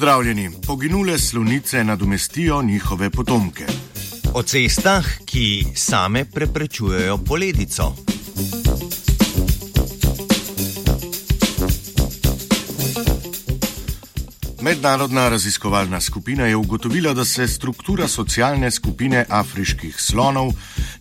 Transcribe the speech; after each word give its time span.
Pozdravljeni. 0.00 0.50
Poginule 0.66 1.18
slonice 1.18 1.84
nadomestijo 1.84 2.62
njihove 2.62 3.10
potomke. 3.10 3.66
O 4.34 4.42
cestah, 4.42 5.04
ki 5.24 5.64
same 5.74 6.24
preprečujejo 6.24 7.18
poledico. 7.18 7.94
Mednarodna 14.62 15.28
raziskovalna 15.28 16.00
skupina 16.00 16.46
je 16.46 16.56
ugotovila, 16.56 17.14
da 17.14 17.24
se 17.24 17.48
struktura 17.48 18.08
socialne 18.08 18.70
skupine 18.70 19.24
afriških 19.28 20.00
slonov 20.00 20.52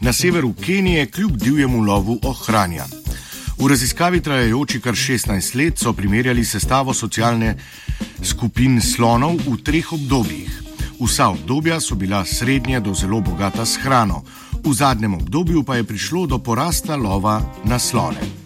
na 0.01 0.13
severu 0.13 0.53
Kenije 0.53 1.11
kljub 1.11 1.37
divjemu 1.37 1.81
lovu 1.81 2.19
ohranja. 2.23 2.98
V 3.59 3.67
raziskavi 3.67 4.21
trajajoči 4.23 4.79
kar 4.79 4.95
16 4.95 5.55
let 5.55 5.79
so 5.79 5.91
primerjali 5.93 6.45
sestavo 6.45 6.93
socialne 6.93 7.57
skupin 8.23 8.79
slonov 8.81 9.35
v 9.35 9.57
treh 9.63 9.93
obdobjih. 9.93 10.63
Vsa 10.99 11.27
obdobja 11.35 11.79
so 11.83 11.95
bila 11.95 12.23
srednje 12.25 12.79
do 12.79 12.93
zelo 12.93 13.19
bogata 13.21 13.65
s 13.65 13.75
hrano, 13.83 14.23
v 14.63 14.73
zadnjem 14.73 15.13
obdobju 15.13 15.63
pa 15.63 15.75
je 15.75 15.83
prišlo 15.83 16.25
do 16.25 16.39
porasta 16.39 16.95
lova 16.95 17.41
na 17.65 17.79
slone. 17.79 18.38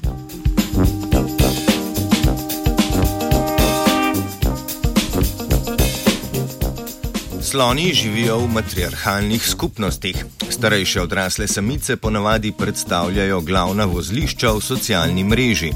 Sloni 7.53 7.94
živijo 7.94 8.38
v 8.39 8.47
matriarhalnih 8.47 9.47
skupnostih. 9.47 10.25
Starejše 10.50 11.02
odrasle 11.02 11.47
samice 11.47 11.95
ponavadi 11.95 12.52
predstavljajo 12.52 13.41
glavna 13.41 13.86
vozlišča 13.86 14.52
v 14.52 14.61
socialni 14.61 15.23
mreži. 15.23 15.69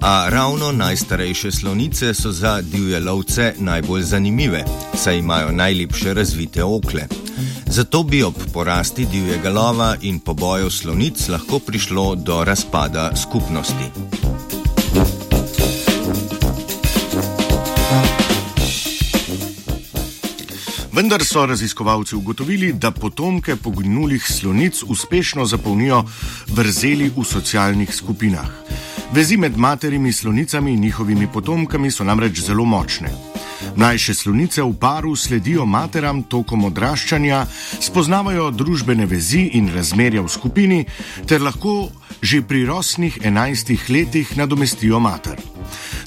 A 0.00 0.28
ravno 0.28 0.72
najstarejše 0.72 1.52
slonice 1.52 2.14
so 2.14 2.32
za 2.32 2.60
divje 2.60 3.00
lovce 3.00 3.54
najbolj 3.58 4.02
zanimive, 4.02 4.64
saj 4.94 5.18
imajo 5.18 5.52
najlepše 5.52 6.14
razvite 6.14 6.64
okle. 6.64 7.08
Zato 7.66 8.02
bi 8.02 8.22
ob 8.22 8.34
porasti 8.52 9.06
divjega 9.06 9.50
lova 9.50 9.96
in 10.00 10.20
poboju 10.20 10.70
slonic 10.70 11.28
lahko 11.28 11.58
prišlo 11.58 12.14
do 12.14 12.44
razpada 12.44 13.16
skupnosti. 13.16 14.25
Vendar 20.96 21.24
so 21.24 21.46
raziskovalci 21.46 22.16
ugotovili, 22.16 22.72
da 22.72 22.90
potomke 22.90 23.56
poginulih 23.56 24.24
slonic 24.26 24.82
uspešno 24.82 25.44
zapolnijo 25.46 26.04
vrzeli 26.48 27.10
v 27.16 27.24
socialnih 27.24 27.94
skupinah. 27.94 28.48
Vezi 29.12 29.36
med 29.36 29.58
materimi 29.58 30.12
slonicami 30.12 30.72
in 30.72 30.80
njihovimi 30.80 31.28
potomkami 31.32 31.90
so 31.90 32.04
namreč 32.04 32.40
zelo 32.40 32.64
močne. 32.64 33.10
Mlajše 33.76 34.14
slonice 34.14 34.62
v 34.62 34.72
paru 34.80 35.16
sledijo 35.16 35.66
materam 35.66 36.22
tokom 36.22 36.64
odraščanja, 36.64 37.44
spoznavajo 37.80 38.50
družbene 38.50 39.06
vezi 39.06 39.50
in 39.52 39.68
razmerja 39.74 40.22
v 40.22 40.28
skupini, 40.28 40.84
ter 41.28 41.42
lahko 41.42 41.90
že 42.22 42.40
pri 42.40 42.64
rosnih 42.64 43.18
enajstih 43.22 43.90
letih 43.90 44.36
nadomestijo 44.36 45.00
mater. 45.00 45.55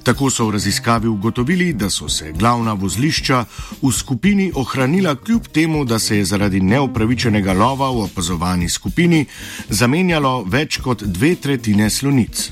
Tako 0.03 0.29
so 0.29 0.45
v 0.47 0.51
raziskavi 0.51 1.07
ugotovili, 1.07 1.73
da 1.73 1.89
so 1.89 2.09
se 2.09 2.31
glavna 2.31 2.73
vozlišča 2.73 3.45
v 3.81 3.91
skupini 3.91 4.51
ohranila 4.55 5.15
kljub 5.15 5.47
temu, 5.47 5.85
da 5.85 5.99
se 5.99 6.17
je 6.17 6.25
zaradi 6.25 6.59
neupravičenega 6.59 7.53
lova 7.53 7.89
v 7.91 8.03
opazovani 8.07 8.69
skupini 8.69 9.25
zamenjalo 9.69 10.43
več 10.43 10.77
kot 10.77 11.03
dve 11.03 11.35
tretjine 11.35 11.89
slonic. 11.89 12.49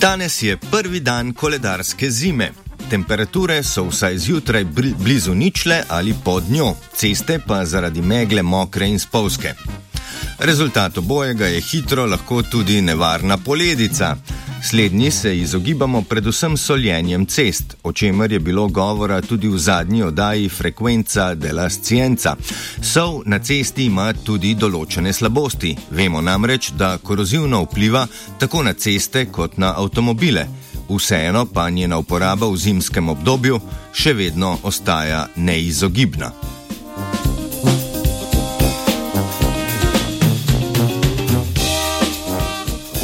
Danes 0.00 0.42
je 0.42 0.56
prvi 0.56 1.00
dan 1.00 1.32
koledarske 1.32 2.10
zime. 2.10 2.50
Temperature 2.90 3.62
so 3.62 3.84
vsaj 3.88 4.18
zjutraj 4.18 4.64
blizu 4.98 5.34
ničle 5.34 5.82
ali 5.88 6.14
pod 6.24 6.44
njo, 6.50 6.74
ceste 6.94 7.38
pa 7.46 7.64
zaradi 7.64 8.02
megle 8.02 8.42
mokre 8.42 8.88
in 8.88 8.98
spolske. 8.98 9.54
Rezultat 10.38 10.98
obojega 10.98 11.46
je 11.46 11.60
hitro 11.60 12.06
lahko 12.06 12.42
tudi 12.42 12.80
nevarna 12.80 13.36
poledica. 13.36 14.16
Slednji 14.62 15.10
se 15.10 15.38
izogibamo 15.38 16.02
predvsem 16.02 16.56
soljenjem 16.56 17.26
cest, 17.26 17.76
o 17.82 17.92
čemer 17.92 18.32
je 18.32 18.38
bilo 18.38 18.68
govora 18.68 19.20
tudi 19.20 19.48
v 19.48 19.58
zadnji 19.58 20.02
oddaji 20.02 20.48
Frekvenca 20.48 21.34
della 21.34 21.70
Scienza. 21.70 22.36
Sol 22.82 23.22
na 23.24 23.38
cesti 23.38 23.84
ima 23.84 24.12
tudi 24.12 24.54
določene 24.54 25.12
slabosti. 25.12 25.76
Vemo 25.90 26.20
namreč, 26.20 26.70
da 26.70 26.98
korozivno 26.98 27.62
vpliva 27.62 28.06
tako 28.38 28.62
na 28.62 28.72
ceste 28.72 29.26
kot 29.32 29.56
na 29.56 29.72
avtomobile. 29.76 30.46
Vseeno 30.88 31.46
pa 31.46 31.70
njena 31.70 31.98
uporaba 31.98 32.46
v 32.46 32.56
zimskem 32.56 33.08
obdobju 33.08 33.60
še 33.92 34.12
vedno 34.12 34.58
ostaja 34.62 35.26
neizogibna. 35.36 36.55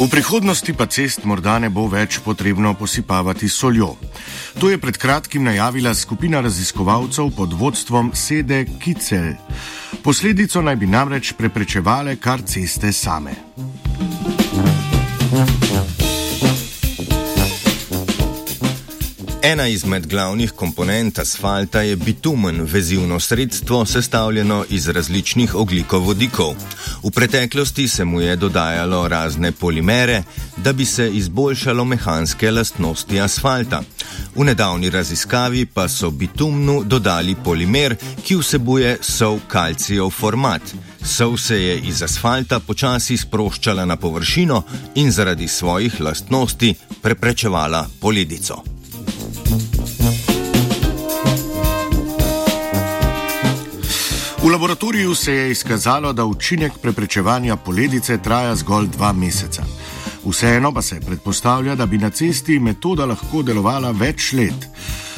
V 0.03 0.11
prihodnosti 0.11 0.73
pa 0.75 0.83
cest 0.83 1.23
morda 1.23 1.53
ne 1.63 1.69
bo 1.71 1.85
več 1.87 2.17
potrebno 2.19 2.73
posipavati 2.75 3.47
soljo. 3.47 3.93
To 4.59 4.67
je 4.67 4.75
pred 4.75 4.97
kratkim 4.99 5.47
najavila 5.47 5.93
skupina 5.95 6.41
raziskovalcev 6.43 7.31
pod 7.31 7.53
vodstvom 7.55 8.11
Sede 8.11 8.65
Kicel. 8.83 9.39
Posledico 10.03 10.59
naj 10.59 10.75
bi 10.75 10.91
namreč 10.91 11.31
preprečevale 11.39 12.17
kar 12.19 12.43
ceste 12.43 12.91
same. 12.91 13.31
Ena 19.43 19.67
izmed 19.67 20.07
glavnih 20.07 20.51
komponent 20.51 21.19
asfalta 21.19 21.81
je 21.81 21.95
bitumen, 21.95 22.61
vezivno 22.67 23.19
sredstvo, 23.19 23.85
sestavljeno 23.85 24.65
iz 24.69 24.87
različnih 24.87 25.55
oglikovodikov. 25.55 26.55
V 27.03 27.11
preteklosti 27.11 27.87
se 27.87 28.05
mu 28.05 28.21
je 28.21 28.35
dodajalo 28.35 29.07
razne 29.07 29.51
polimere, 29.51 30.23
da 30.57 30.73
bi 30.73 30.85
se 30.85 31.09
izboljšalo 31.11 31.85
mehanske 31.85 32.51
lastnosti 32.51 33.21
asfalta. 33.21 33.81
V 34.35 34.43
nedavni 34.43 34.89
raziskavi 34.89 35.65
pa 35.65 35.87
so 35.87 36.11
bitumnu 36.11 36.83
dodali 36.83 37.35
polimer, 37.35 37.95
ki 38.23 38.35
vsebuje 38.35 38.97
sol 39.01 39.39
kalcijev 39.47 40.09
format. 40.09 40.61
Sol 41.03 41.37
se 41.37 41.63
je 41.63 41.79
iz 41.79 42.03
asfalta 42.03 42.59
počasi 42.59 43.17
sproščala 43.17 43.85
na 43.85 43.95
površino 43.95 44.63
in 44.95 45.11
zaradi 45.11 45.47
svojih 45.47 46.01
lastnosti 46.01 46.75
preprečevala 47.01 47.87
poledico. 47.99 48.72
V 54.43 54.49
laboratoriju 54.49 55.15
se 55.15 55.33
je 55.33 55.51
izkazalo, 55.51 56.13
da 56.13 56.25
učinek 56.25 56.73
preprečevanja 56.81 57.55
poledice 57.55 58.17
traja 58.17 58.55
zgolj 58.55 58.87
dva 58.87 59.13
meseca. 59.13 59.63
Vseeno 60.25 60.73
pa 60.73 60.81
se 60.81 60.99
predpostavlja, 60.99 61.75
da 61.75 61.85
bi 61.85 61.97
na 61.97 62.09
cesti 62.09 62.59
metoda 62.59 63.05
lahko 63.05 63.41
delovala 63.41 63.91
več 63.91 64.33
let. 64.33 64.67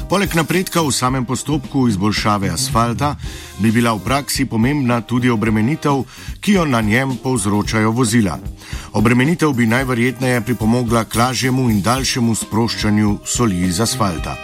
Poleg 0.09 0.35
napredka 0.37 0.81
v 0.85 0.91
samem 0.93 1.25
postopku 1.25 1.87
izboljšave 1.87 2.49
asfalta 2.53 3.15
bi 3.59 3.71
bila 3.71 3.95
v 3.97 4.03
praksi 4.05 4.45
pomembna 4.45 5.01
tudi 5.01 5.29
obremenitev, 5.29 6.03
ki 6.39 6.59
jo 6.59 6.65
na 6.65 6.81
njem 6.81 7.17
povzročajo 7.23 7.91
vozila. 7.91 8.37
Obremenitev 8.93 9.53
bi 9.57 9.65
najverjetneje 9.65 10.41
pripomogla 10.41 11.03
k 11.03 11.15
lažjemu 11.15 11.69
in 11.69 11.81
daljšemu 11.81 12.35
sproščanju 12.35 13.17
soli 13.25 13.65
iz 13.65 13.81
asfalta. 13.81 14.37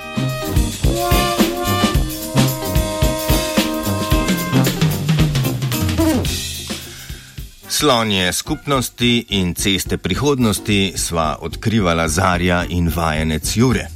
Slonje 7.81 8.33
skupnosti 8.33 9.25
in 9.29 9.55
ceste 9.55 9.97
prihodnosti 9.97 10.93
sva 10.95 11.37
odkrivala 11.41 12.05
Zarja 12.07 12.61
in 12.69 12.91
vajenec 12.95 13.57
Jure. 13.57 13.87